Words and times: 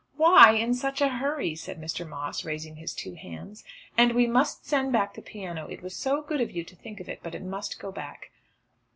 "Why 0.17 0.53
in 0.53 0.73
such 0.73 0.99
a 0.99 1.09
hurry?" 1.09 1.53
said 1.53 1.79
Mr. 1.79 2.09
Moss 2.09 2.43
raising 2.43 2.77
his 2.77 2.95
two 2.95 3.13
hands. 3.13 3.63
"And 3.95 4.13
we 4.13 4.25
must 4.25 4.65
send 4.65 4.91
back 4.91 5.13
the 5.13 5.21
piano. 5.21 5.67
It 5.67 5.83
was 5.83 5.95
so 5.95 6.23
good 6.23 6.41
of 6.41 6.49
you 6.49 6.63
to 6.63 6.75
think 6.75 6.99
of 6.99 7.07
it! 7.07 7.19
But 7.21 7.35
it 7.35 7.43
must 7.43 7.79
go 7.79 7.91
back." 7.91 8.31